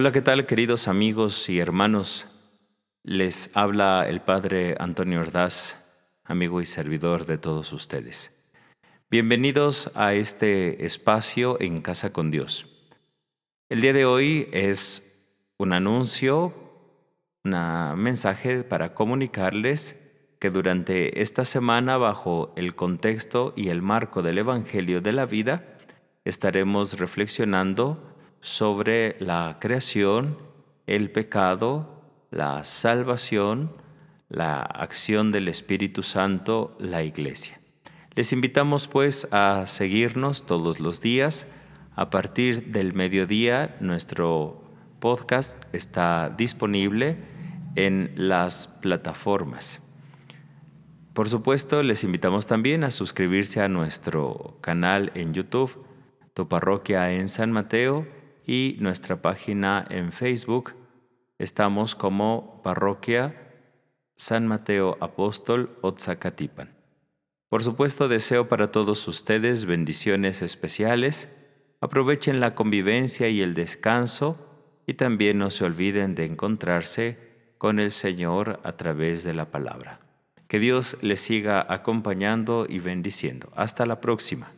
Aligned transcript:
Hola, 0.00 0.12
¿qué 0.12 0.22
tal 0.22 0.46
queridos 0.46 0.88
amigos 0.88 1.50
y 1.50 1.58
hermanos? 1.58 2.26
Les 3.02 3.50
habla 3.52 4.08
el 4.08 4.22
Padre 4.22 4.74
Antonio 4.80 5.20
Ordaz, 5.20 5.76
amigo 6.24 6.62
y 6.62 6.64
servidor 6.64 7.26
de 7.26 7.36
todos 7.36 7.70
ustedes. 7.74 8.32
Bienvenidos 9.10 9.92
a 9.94 10.14
este 10.14 10.86
espacio 10.86 11.60
en 11.60 11.82
Casa 11.82 12.14
con 12.14 12.30
Dios. 12.30 12.64
El 13.68 13.82
día 13.82 13.92
de 13.92 14.06
hoy 14.06 14.48
es 14.52 15.36
un 15.58 15.74
anuncio, 15.74 16.54
un 17.44 17.94
mensaje 17.96 18.64
para 18.64 18.94
comunicarles 18.94 20.00
que 20.38 20.48
durante 20.48 21.20
esta 21.20 21.44
semana, 21.44 21.98
bajo 21.98 22.54
el 22.56 22.74
contexto 22.74 23.52
y 23.54 23.68
el 23.68 23.82
marco 23.82 24.22
del 24.22 24.38
Evangelio 24.38 25.02
de 25.02 25.12
la 25.12 25.26
vida, 25.26 25.76
estaremos 26.24 26.98
reflexionando 26.98 28.09
sobre 28.40 29.16
la 29.20 29.58
creación, 29.60 30.38
el 30.86 31.10
pecado, 31.10 32.02
la 32.30 32.64
salvación, 32.64 33.72
la 34.28 34.60
acción 34.60 35.32
del 35.32 35.48
Espíritu 35.48 36.02
Santo, 36.02 36.76
la 36.78 37.02
iglesia. 37.02 37.60
Les 38.14 38.32
invitamos 38.32 38.88
pues 38.88 39.28
a 39.32 39.64
seguirnos 39.66 40.46
todos 40.46 40.80
los 40.80 41.00
días. 41.00 41.46
A 41.94 42.10
partir 42.10 42.72
del 42.72 42.92
mediodía 42.92 43.76
nuestro 43.80 44.62
podcast 45.00 45.62
está 45.74 46.32
disponible 46.36 47.18
en 47.76 48.12
las 48.16 48.68
plataformas. 48.68 49.80
Por 51.12 51.28
supuesto, 51.28 51.82
les 51.82 52.04
invitamos 52.04 52.46
también 52.46 52.84
a 52.84 52.90
suscribirse 52.90 53.60
a 53.60 53.68
nuestro 53.68 54.56
canal 54.60 55.10
en 55.14 55.34
YouTube, 55.34 55.84
Tu 56.34 56.48
Parroquia 56.48 57.12
en 57.12 57.28
San 57.28 57.50
Mateo, 57.52 58.06
y 58.46 58.76
nuestra 58.80 59.22
página 59.22 59.86
en 59.90 60.12
Facebook. 60.12 60.74
Estamos 61.38 61.94
como 61.94 62.60
Parroquia 62.62 63.34
San 64.16 64.46
Mateo 64.46 64.98
Apóstol 65.00 65.78
Otzacatipan. 65.80 66.76
Por 67.48 67.62
supuesto, 67.62 68.06
deseo 68.06 68.48
para 68.48 68.70
todos 68.70 69.08
ustedes 69.08 69.64
bendiciones 69.64 70.42
especiales. 70.42 71.28
Aprovechen 71.80 72.38
la 72.38 72.54
convivencia 72.54 73.30
y 73.30 73.40
el 73.40 73.54
descanso 73.54 74.82
y 74.86 74.94
también 74.94 75.38
no 75.38 75.50
se 75.50 75.64
olviden 75.64 76.14
de 76.14 76.26
encontrarse 76.26 77.18
con 77.56 77.80
el 77.80 77.90
Señor 77.90 78.60
a 78.62 78.76
través 78.76 79.24
de 79.24 79.32
la 79.32 79.50
palabra. 79.50 80.00
Que 80.48 80.58
Dios 80.58 80.98
les 81.00 81.20
siga 81.20 81.64
acompañando 81.72 82.66
y 82.68 82.78
bendiciendo. 82.78 83.50
Hasta 83.56 83.86
la 83.86 84.00
próxima. 84.00 84.52